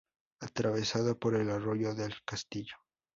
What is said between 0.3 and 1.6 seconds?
Atravesado por el